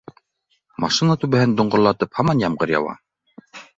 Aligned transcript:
Машина 0.83 1.17
түбәһен 1.23 1.53
доңғорлатып 1.59 2.21
һаман 2.21 2.43
ямғыр 2.47 2.75
яуа 2.77 2.97